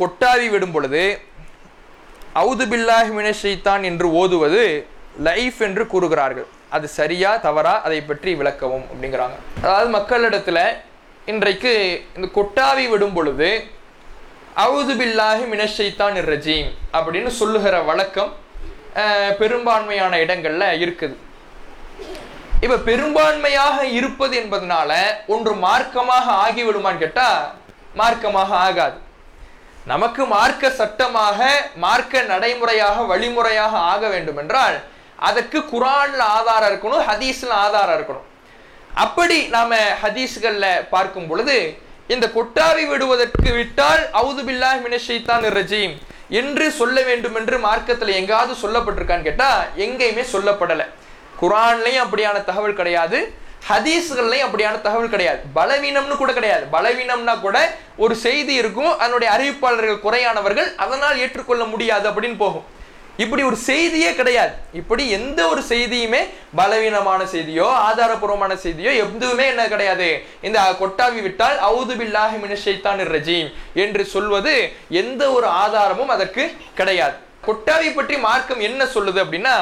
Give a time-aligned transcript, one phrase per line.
[0.00, 1.00] கொட்டாவி விடும் பொழுது
[2.40, 4.62] அவுது பில்லாஹி மினஷைத்தான் என்று ஓதுவது
[5.26, 6.46] லைஃப் என்று கூறுகிறார்கள்.
[6.76, 9.36] அது சரியா தவறா அதை பற்றி விளக்கவும் அப்படிங்கிறாங்க.
[9.64, 10.62] அதாவது மக்களிடத்துல
[11.32, 11.74] இன்றைக்கு
[12.16, 13.50] இந்த கொட்டாவி விடும் பொழுது
[14.64, 18.32] அவுது பில்லாஹி மினஷைத்தான் ரஜீம் அப்படின்னு சொல்லுகிற வழக்கம்
[19.42, 21.16] பெரும்பான்மையான இடங்கள்ல இருக்குது.
[22.64, 24.92] இப்ப பெரும்பான்மையாக இருப்பது என்பதனால
[25.36, 27.30] ஒன்று மார்க்கமாக ஆகிவிடுமான்னு கேட்டா
[28.02, 28.98] மார்க்கமாக ஆகாது.
[29.90, 31.38] நமக்கு மார்க்க சட்டமாக
[31.84, 34.76] மார்க்க நடைமுறையாக வழிமுறையாக ஆக வேண்டும் என்றால்
[35.28, 38.28] அதற்கு குரான்ல ஆதாரம் இருக்கணும் ஹதீஸ்ல ஆதாரம் இருக்கணும்.
[39.04, 41.56] அப்படி நாம ஹதீஸ்கள்ல பார்க்கும் பொழுது
[42.14, 45.94] இந்த கொட்டாவி விடுவதற்கு விட்டால் அவுது பில்லாஹ் மினஷைத்தான் ரஜீம்
[46.40, 49.50] என்று சொல்ல வேண்டும் என்று மார்க்கத்தில் எங்காவது சொல்லப்பட்டிருக்கான்னு கேட்டா
[49.84, 50.86] எங்கேயுமே சொல்லப்படலை.
[51.40, 53.18] குரான்லையும் அப்படியான தகவல் கிடையாது.
[53.68, 55.40] ஹதீஸ்கள்லையும் அப்படியான தகவல் கிடையாது.
[55.58, 56.64] பலவீனம்னு கூட கிடையாது.
[56.76, 57.58] பலவீனம்னா கூட
[58.04, 62.66] ஒரு செய்தி இருக்கும் அதனுடைய அறிவிப்பாளர்கள் குறையானவர்கள் அதனால் ஏற்றுக்கொள்ள முடியாது அப்படின்னு போகும்.
[63.22, 64.54] இப்படி ஒரு செய்தியே கிடையாது.
[64.80, 66.20] இப்படி எந்த ஒரு செய்தியுமே
[66.60, 70.08] பலவீனமான செய்தியோ ஆதாரபூர்வமான செய்தியோ எதுவுமே என்ன கிடையாது.
[70.46, 73.50] இந்த கொட்டாவி விட்டால் அவுது பில்லாஹி மினஷைத்தான் ரஜீம்
[73.84, 74.54] என்று சொல்வது
[75.02, 76.44] எந்த ஒரு ஆதாரமும் அதற்கு
[76.80, 77.16] கிடையாது.
[77.48, 79.54] கொட்டாவி பற்றி மார்க்கம் என்ன சொல்லுது அப்படின்னா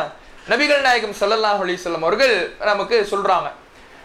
[0.53, 2.37] நபிகள் நாயகம் சல்லல்லாஹ் அலைஹி அவர்கள்
[2.71, 3.51] நமக்கு சொல்றாங்க.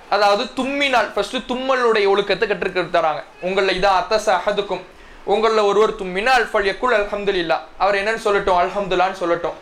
[0.10, 3.22] அதாவது தும்மினால் ஃபர்ஸ்ட் தும்மலுடைய ஒழுக்கத்தை கற்றுக்க தராங்க.
[3.48, 4.84] உங்களில் இதான் அத்தச அஹதுக்கும்
[5.34, 7.58] உங்களில் ஒருவர் தும்மினால் ஃபல் யக்குல் அல்ஹம்துலில்லா.
[7.78, 8.58] அவர் என்னன்னு சொல்லட்டும்?
[8.64, 9.58] அல்ஹம்துல்லான்னு சொல்லட்டும்.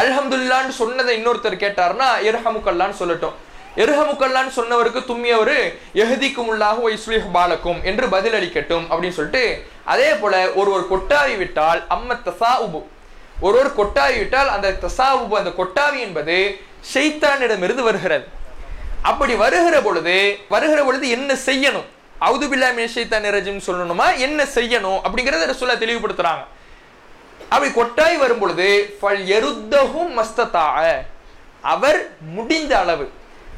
[0.00, 3.34] அல்ஹம்துல்லான்னு சொன்னதை இன்னொருத்தர் கேட்டார்னா இர்ஹமுக்கல்லான்னு சொல்லட்டும்.
[3.82, 5.58] எருஹமுக்கல்லான்னு சொன்னவருக்கு தும்மியவர்
[6.02, 9.44] எஹதிக்கும் உள்ளாக இஸ்லிஹ் பாலக்கும் என்று பதில் அளிக்கட்டும் அப்படின்னு சொல்லிட்டு
[9.92, 12.80] அதே போல ஒருவர் கொட்டாவி விட்டால் அம்ம தசாவுபு.
[13.44, 16.36] ஒரு ஒருவர் கொட்டாவி விட்டால் அந்த தசாவுபு அந்த கொட்டாவி என்பது
[16.92, 18.24] ஷெய்தானிடமிருந்து வருகிறது.
[19.02, 21.88] அப்படி வருகிற பொழுது வருகிற பொழுது என்ன செய்யணும்?
[22.20, 24.16] அவுதுபில்லா பில்லா நிரஜிம் சொல்லணுமா?
[24.16, 25.00] என்ன செய்யணும்?
[25.04, 26.44] அப்படிங்கறத ரசூலா தெளிவுபடுத்துறாங்க.
[27.50, 31.04] அப்படி கொட்டாய் வரும் பொழுது ஃபல் எருத்தகும் மஸ்தத்தாக
[31.60, 33.12] அவர் முடிந்த அளவு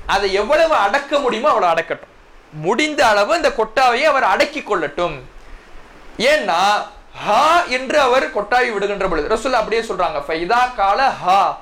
[0.06, 2.12] அதை எவ்வளவு அடக்க முடியுமோ அவ்வளவு அடக்கட்டும்.
[2.52, 5.16] முடிந்த அளவு அந்த கொட்டாவையை அவர் அடக்கி கொள்ளட்டும்.
[6.18, 6.60] ஏன்னா
[7.24, 11.58] ஹா என்று அவர் கொட்டாவி விடுகின்ற பொழுது ரசூல் அப்படியே சொல்றாங்க ஃபைதா கால ஹா.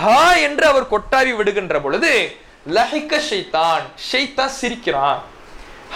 [0.00, 2.12] ஹா என்று அவர் கொட்டாவி விடுகின்ற பொழுது
[2.66, 3.82] லஹிக்க ஷைத்தான்.
[4.12, 5.22] ஷைத்தான் சிரிக்கிறான்.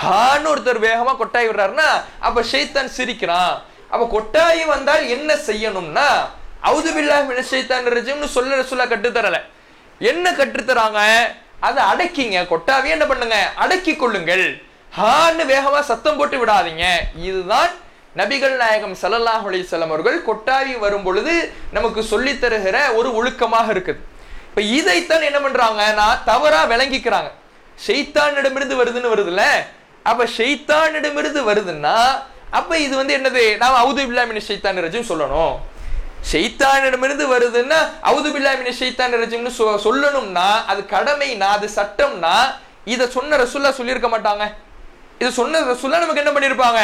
[0.03, 1.89] ஹான்னு ஒருத்தர் வேகமா கொட்டாய் விடுறாருன்னா
[2.19, 3.63] அப்ப ஷைத்தான் சிரிக்கிறான்.
[3.89, 6.09] அப்ப கொட்டாயி வந்தால் என்ன செய்யணும்னா
[6.63, 9.39] அவுது பில்லாஹ் மின ஷைத்தான் ரஜிம்னு சொல்ல சொல்ல கட்டுத்தரல
[9.99, 11.01] என்ன கற்றுத்தராங்க
[11.61, 12.39] அதை அடக்கிங்க.
[12.53, 13.51] கொட்டாவே என்ன பண்ணுங்க?
[13.55, 14.63] அடக்கி கொள்ளுங்கள்.
[14.99, 16.87] ஹான்னு வேகமா சத்தம் போட்டு விடாதீங்க.
[17.15, 17.71] இதுதான்
[18.17, 24.01] நபிகள் நாயகம் ஸல்லல்லாஹு அலி அவர்கள் கொட்டாவி வரும் பொழுது நமக்கு சொல்லித் தருகிற ஒரு ஒழுக்கமாக இருக்குது.
[24.51, 25.93] இப்ப இதைத்தான் என்ன பண்றாங்க?
[25.93, 27.31] நான் தவறா விளங்கிக்கிறாங்க.
[27.87, 29.43] ஷெய்தானிடமிருந்து வருதுன்னு வருதுல்ல?
[30.03, 33.57] அப்ப ஷெய்தானிடமிருந்து வருதுன்னா அப்ப இது வந்து என்னது?
[33.57, 35.57] நாம அவுது பில்லாமின் ஷெய்தான் ரஜும் சொல்லணும்.
[36.33, 42.35] ஷெய்தானிடமிருந்து வருதுன்னா அவுது பில்லாமின் ஷெய்தான் ரஜிம்னு சொ- சொல்லணும்னா அது கடமைனா அது சட்டம்னா
[42.85, 44.55] இதை சொன்ன ரசுல்லா சொல்லியிருக்க மாட்டாங்க.
[45.19, 46.79] இதை சொன்ன ரசுல்லா நமக்கு என்ன பண்ணியிருப்பாங்க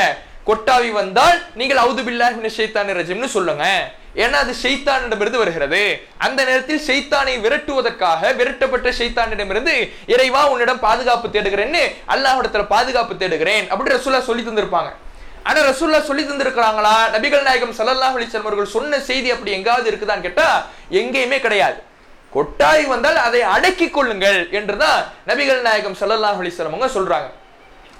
[0.46, 3.92] கொட்டாவி வந்தால் நீங்கள் அவுது பில்லாமின் ஷெய்தான் ரஜிம்னு சொல்லுங்க.
[4.24, 5.80] ஏன்னா அது ஷைத்தானிடமிருந்து வருகிறது.
[6.26, 9.74] அந்த நேரத்தில் ஷைத்தானை விரட்டுவதற்காக விரட்டப்பட்ட ஷைத்தானிடமிருந்து
[10.14, 11.82] இறைவா உன்னிடம் பாதுகாப்பு தேடுகிறேன்னு
[12.14, 14.92] அல்லாஹிடத்துல பாதுகாப்பு தேடுகிறேன் அப்படி ரசூல்லா சொல்லி தந்திருப்பாங்க.
[15.48, 16.94] ஆனா ரசூல்லா சொல்லி தந்திருக்கிறாங்களா?
[17.16, 20.48] நபிகள் நாயகம் ஸல்லல்லாஹு அலைஹி அவர்கள் சொன்ன செய்தி அப்படி எங்காவது இருக்குதான்னு கேட்டா
[21.00, 21.78] எங்கேயுமே கிடையாது.
[22.32, 25.00] கொட்டாய் வந்தால் அதை அடக்கிக் கொள்ளுங்கள் என்றுதான்
[25.30, 27.28] நபிகள் நாயகம் ஸல்லல்லாஹு அலைஹி அவங்க சொல்றாங்க.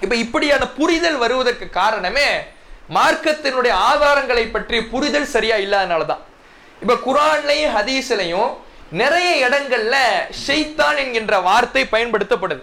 [0.03, 2.29] இப்ப இப்படியான புரிதல் வருவதற்கு காரணமே
[2.95, 6.23] மார்க்கத்தினுடைய ஆதாரங்களை பற்றிய புரிதல் சரியா இல்லாதனால தான்
[6.81, 8.51] இப்போ குரான்லையும் ஹதீஸ்லையும்
[9.01, 9.95] நிறைய இடங்கள்ல
[10.45, 12.61] ஷெய்தான் என்கின்ற வார்த்தை பயன்படுத்தப்படுது.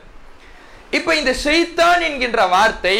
[0.90, 2.96] இப்போ இந்த ஷெய்தான் என்கின்ற வார்த்தை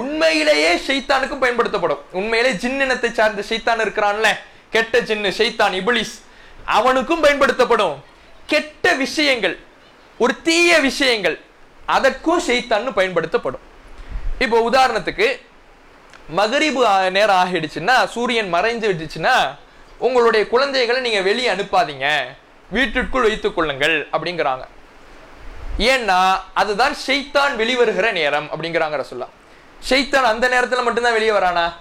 [0.00, 2.02] உண்மையிலேயே ஷைத்தானுக்கும் பயன்படுத்தப்படும்.
[2.20, 4.28] உண்மையிலே ஜின்னினத்தை சார்ந்த ஷெய்தான் இருக்கிறான்ல.
[4.74, 6.14] கெட்ட ஜின்னு ஷைத்தான் இபிலிஸ்
[6.78, 7.96] அவனுக்கும் பயன்படுத்தப்படும்.
[8.52, 9.56] கெட்ட விஷயங்கள்
[10.18, 11.36] ஒரு தீய விஷயங்கள்
[11.96, 13.64] அதற்கும் ஷெய்தான்னு பயன்படுத்தப்படும்.
[14.44, 15.28] இப்போ உதாரணத்துக்கு
[16.28, 19.56] மகரிபு நேரம் ஆகிடுச்சுன்னா சூரியன் மறைஞ்சு விட்டுச்சுன்னா
[19.98, 22.06] உங்களுடைய குழந்தைகளை நீங்கள் வெளியே அனுப்பாதீங்க.
[22.70, 24.64] வீட்டிற்குள் வைத்துக் கொள்ளுங்கள் அப்படிங்கிறாங்க.
[25.78, 29.26] ஏன்னா அதுதான் ஷைத்தான் வெளிவருகிற நேரம் அப்படிங்கிறாங்க ரசுல்லா
[29.88, 31.72] ஷெய்தான் அந்த நேரத்தில் மட்டும்தான் வெளியே வரானா?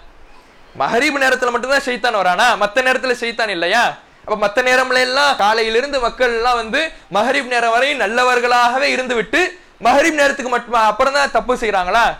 [0.79, 2.57] மஹரீப் நேரத்தில் மட்டும்தான் ஷைத்தான் வரானா?
[2.57, 3.97] மற்ற நேரத்தில் ஷெய்தான் இல்லையா?
[4.19, 10.19] அப்போ மற்ற நேரம்ல எல்லாம் காலையிலிருந்து மக்கள் எல்லாம் வந்து மஹரீப் நேரம் வரையும் நல்லவர்களாகவே இருந்து விட்டு மஹரீப்
[10.21, 12.13] நேரத்துக்கு மட்டும் அப்புறம் தான் தப்பு செய்கிறாங்களா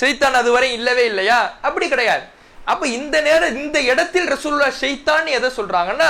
[0.00, 1.58] ஷைத்தான் அதுவரை இல்லவே இல்லையா?
[1.62, 2.22] அப்படி கிடையாது.
[2.64, 6.08] அப்ப இந்த நேரம் இந்த இடத்தில் ரசூல்லா ஷைத்தான் எதை சொல்றாங்கன்னா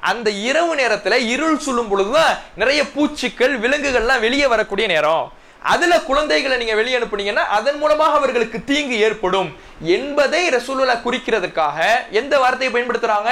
[0.00, 5.32] அந்த இரவு நேரத்துல இருள் சொல்லும் பொழுதுதான் நிறைய பூச்சிகள் விலங்குகள்லாம் வெளியே வரக்கூடிய நேரம்.
[5.62, 12.82] அதுல குழந்தைகளை நீங்க வெளியே அனுப்புனீங்கன்னா அதன் மூலமாக அவர்களுக்கு தீங்கு ஏற்படும் என்பதை ரசூலுல்லா குறிக்கிறதுக்காக எந்த வார்த்தையை
[12.82, 13.30] பயன்படுத்துறாங்க?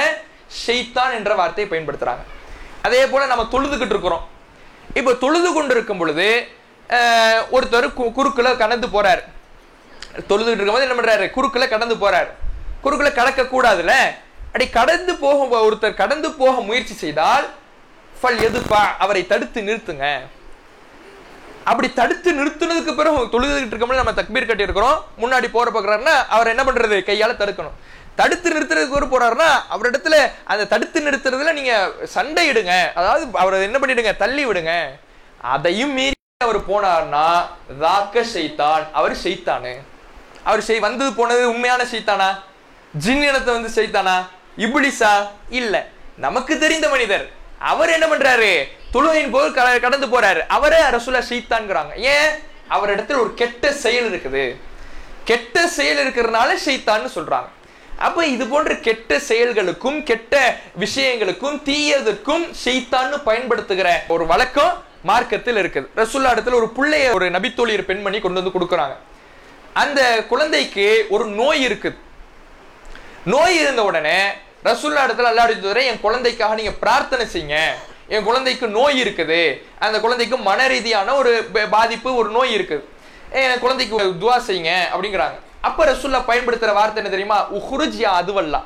[0.67, 2.23] ஷெய்தான் என்ற வார்த்தையை பயன்படுத்துறாங்க.
[2.83, 4.29] அதே போல நம்ம தொழுதுகிட்டு இருக்கிறோம்.
[4.95, 6.49] இப்போ தொழுது கொண்டு இருக்கும் பொழுது
[7.53, 9.23] ஒருத்தர் கு- குறுக்குல கடந்து போறார்.
[10.29, 11.27] தொழுதுகிட்டு இருக்கும்போது என்ன பண்றாரு?
[11.37, 12.31] குறுக்குல கடந்து போறார்.
[12.85, 13.95] குறுக்குல கடக்க கூடாதுல
[14.47, 17.47] அப்படி கடந்து போக ஒருத்தர் கடந்து போக முயற்சி செய்தால்
[18.21, 20.07] ஃபல் எதுப்பா அவரை தடுத்து நிறுத்துங்க.
[21.65, 26.65] அப்படி தடுத்து நிறுத்துனதுக்கு பிறகு தொழுதுகிட்டு இருக்கும்போது நம்ம தக்பீர் கட்டி இருக்கிறோம் முன்னாடி போற பாக்குறாருன்னா அவர் என்ன
[26.65, 26.97] பண்றது?
[27.09, 27.77] கையால தடுக்கணும்.
[28.17, 31.75] தடுத்து நிறுத்துறதுக்கு ஒரு போறாருன்னா அவரிடத்துல அந்த தடுத்து நிறுத்துறதுல நீங்க
[32.05, 34.17] சண்டை இடுங்க அதாவது அவர் என்ன பண்ணிடுங்க?
[34.17, 34.75] தள்ளி விடுங்க.
[35.55, 37.27] அதையும் மீறி அவர் போனார்னா
[37.81, 39.73] ராக்க செய்தான் அவர் செய்தானு
[40.43, 42.43] அவர் செய் வந்தது போனது உண்மையான செய்தானா
[43.05, 45.87] ஜின் இனத்தை வந்து செய்தானா இப்ளிஸா இல்ல.
[46.17, 47.31] நமக்கு தெரிந்த மனிதர்.
[47.59, 48.65] அவர் என்ன பண்றாரு?
[48.93, 50.41] தொழுகையின் போது கடந்து போறாரு.
[50.49, 52.29] அவரே ரசூலா ஷைத்தான்ங்கிறாங்க ஏன்?
[52.71, 54.57] அவரிடத்துல ஒரு கெட்ட செயல் இருக்குது.
[55.25, 57.49] கெட்ட செயல் இருக்கிறதுனால ஷைத்தான்னு சொல்றாங்க.
[57.99, 65.87] அப்ப இது போன்ற கெட்ட செயல்களுக்கும் கெட்ட விஷயங்களுக்கும் தீயதற்கும் செய்தான்னு பயன்படுத்துகிற ஒரு வழக்கம் மார்க்கத்தில் இருக்குது.
[65.97, 68.97] ரசுல்லா இடத்துல ஒரு பிள்ளைய ஒரு நபித்தோழியர் பெண்மணி கொண்டு வந்து கொடுக்குறாங்க.
[69.73, 71.97] அந்த குழந்தைக்கு ஒரு நோய் இருக்குது.
[73.25, 74.21] நோய் இருந்த உடனே
[74.65, 77.59] ரசுல்லா இடத்துல அல்லா தூதரே என் குழந்தைக்காக நீங்க பிரார்த்தனை செய்யுங்க.
[78.09, 79.63] என் குழந்தைக்கு நோய் இருக்குது.
[79.79, 82.85] அந்த குழந்தைக்கு மன ரீதியான ஒரு பாதிப்பு ஒரு நோய் இருக்குது.
[83.31, 85.39] என் குழந்தைக்கு ஒரு துவா செய்யுங்க அப்படிங்கிறாங்க.
[85.61, 87.47] அப்ப ரசுல்லா பயன்படுத்துற வார்த்தை என்ன தெரியுமா?
[87.51, 88.61] உஹுருஜியா அதுவல்லா.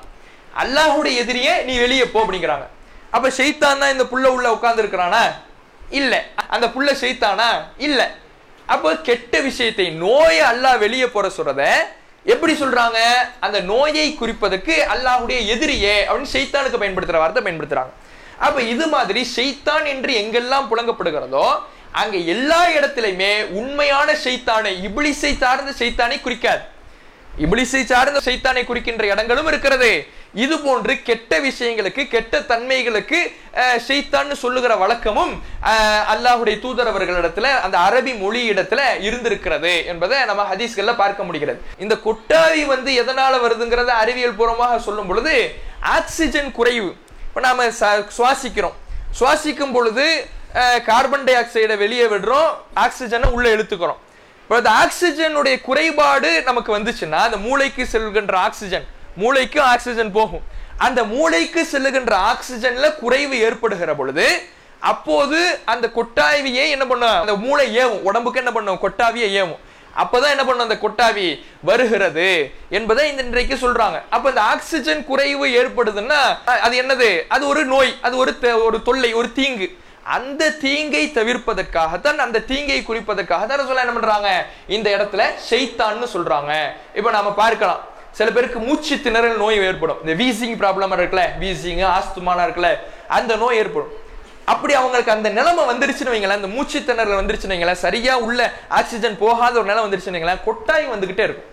[0.62, 2.66] அல்லாஹுடைய எதிரியே நீ வெளியே போ அப்படிங்கிறாங்க.
[3.10, 5.32] அப்ப ஷைத்தான் தான் இந்த புள்ள உள்ள உட்கார்ந்து இருக்கிறானா
[5.90, 6.24] இல்ல.
[6.48, 8.06] அந்த புள்ள செய்தானா இல்லை.
[8.72, 11.62] அப்போ கெட்ட விஷயத்தை நோயை அல்லாஹ் வெளியே போற சொல்றத
[12.32, 12.99] எப்படி சொல்றாங்க?
[13.44, 17.93] அந்த நோயை குறிப்பதற்கு அல்லாஹுடைய எதிரியே அப்படின்னு செய்தானுக்கு பயன்படுத்துற வார்த்தை பயன்படுத்துறாங்க.
[18.46, 21.46] அப்ப இது மாதிரி செய்தான் என்று எங்கெல்லாம் புழங்கப்படுகிறதோ
[22.02, 26.62] அங்க எல்லா இடத்திலையுமே உண்மையான செய்தானை இபிலிசை சார்ந்த செய்தானை குறிக்காது.
[27.38, 30.06] இபிலிசை சார்ந்த சைத்தானை குறிக்கின்ற இடங்களும் இருக்கிறது.
[30.34, 33.36] இது போன்று கெட்ட விஷயங்களுக்கு கெட்ட தன்மைகளுக்கு
[33.88, 40.96] சைத்தான்னு சொல்லுகிற வழக்கமும் அல்லாஹுடைய அல்லாஹ்வுடைய தூதர் அவர்களிடத்துல அந்த அரபி மொழி இடத்துல இருந்திருக்கிறது என்பதை நம்ம ஹதீஸ்கள்ல
[40.96, 41.60] பார்க்க முடிகிறது.
[41.78, 46.96] இந்த கொட்டாவி வந்து எதனால வருதுங்கிறத அறிவியல் பூர்வமாக சொல்லும் பொழுது ஆக்சிஜன் குறைவு.
[47.28, 48.75] இப்ப நாம ச- சுவாசிக்கிறோம்.
[49.20, 50.26] சுவாசிக்கும் பொழுது
[50.86, 54.02] கார்பன் டை ஆக்சைடை வெளியே விடுறோம் ஆக்சிஜனை உள்ள இழுத்துக்கிறோம்.
[54.49, 58.87] இப்போ ஆக்சிஜனுடைய குறைபாடு நமக்கு வந்துச்சுன்னா அந்த மூளைக்கு செல்கின்ற ஆக்சிஜன்
[59.17, 60.43] மூளைக்கு ஆக்சிஜன் போகும்.
[60.76, 64.26] அந்த மூளைக்கு செல்லுகின்ற ஆக்சிஜன்ல குறைவு ஏற்படுகிற பொழுது
[64.81, 67.20] அப்போது அந்த கொட்டாவியை என்ன பண்ணும்?
[67.20, 68.02] அந்த மூளை ஏவும்.
[68.08, 68.81] உடம்புக்கு என்ன பண்ணும்?
[68.82, 69.61] கொட்டாவியை ஏவும்.
[70.02, 70.67] அப்பதான் என்ன பண்ணும்?
[70.69, 72.29] அந்த கொட்டாவி வருகிறது
[72.70, 74.00] என்பதை இந்த இன்றைக்கு சொல்றாங்க.
[74.11, 77.23] அப்ப இந்த ஆக்சிஜன் குறைவு ஏற்படுதுன்னா அது என்னது?
[77.29, 79.69] அது ஒரு நோய் அது ஒரு ஒரு தொல்லை ஒரு தீங்கு.
[80.04, 84.46] அந்த தீங்கை தவிர்ப்பதற்காகத்தான் அந்த தீங்கை குறிப்பதற்காக தான் சொல்ல என்ன பண்றாங்க?
[84.66, 86.70] இந்த இடத்துல செய்தான்னு சொல்றாங்க.
[86.94, 87.80] இப்ப நாம பார்க்கலாம்.
[88.10, 89.98] சில பேருக்கு மூச்சு திணறல் நோய் ஏற்படும்.
[90.04, 92.78] இந்த வீசிங் ப்ராப்ளமா இருக்குல்ல வீசிங் ஆஸ்துமாலாம் இருக்குல்ல
[93.08, 93.92] அந்த நோய் ஏற்படும்.
[94.44, 99.58] அப்படி அவங்களுக்கு அந்த நிலைமை வந்துருச்சுன்னு வைங்களேன் அந்த மூச்சு திணறல் வந்துருச்சுன்னு வைங்களேன் சரியா உள்ள ஆக்சிஜன் போகாத
[99.58, 101.52] ஒரு நிலை வந்துருச்சுன்னு வைங்களேன் கொட்டாய் வந்துகிட்டே இருக்கும்.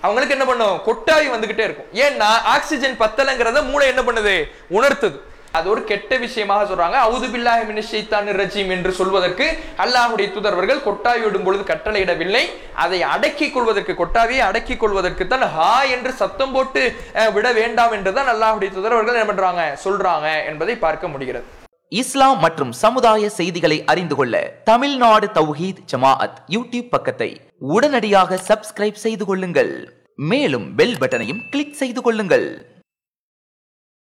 [0.00, 0.80] அவங்களுக்கு என்ன பண்ணும்?
[0.84, 1.86] கொட்டாய் வந்துகிட்டே இருக்கும்.
[1.92, 4.44] ஏன்னா ஆக்சிஜன் பத்தலைங்கிறத மூளை என்ன பண்ணுது?
[4.70, 5.20] உணர்த்துது.
[5.56, 6.96] அது ஒரு கெட்ட விஷயமாக சொல்றாங்க.
[7.06, 9.46] அவுது பில்லாஹி மினிஷைத்தான் ரஜீம் என்று சொல்வதற்கு
[9.84, 12.44] அல்லாஹுடைய தூதர்வர்கள் கொட்டாவி விடும் பொழுது கட்டளையிடவில்லை.
[12.84, 16.82] அதை அடக்கிக் கொள்வதற்கு கொட்டாவியை அடக்கிக் கொள்வதற்கு தான் ஹா என்று சத்தம் போட்டு
[17.36, 19.62] விட வேண்டாம் என்றுதான் அல்லாஹுடைய தூதர்வர்கள் என்ன பண்றாங்க?
[19.84, 21.46] சொல்றாங்க என்பதை பார்க்க முடிகிறது.
[22.00, 27.30] இஸ்லாம் மற்றும் சமுதாய செய்திகளை அறிந்து கொள்ள தமிழ்நாடு தௌஹீத் ஜமாஅத் யூடியூப் பக்கத்தை
[27.74, 29.72] உடனடியாக சப்ஸ்கிரைப் செய்து கொள்ளுங்கள்.
[30.30, 32.48] மேலும் பெல் பட்டனையும் கிளிக் செய்து கொள்ளுங்கள்.